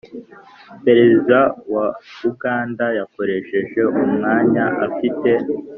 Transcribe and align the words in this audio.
perezida 0.83 1.39
wa 1.73 1.87
uganda 2.29 2.85
yakoresheje 2.99 3.81
umwanya 4.03 4.63
afite 4.87 5.31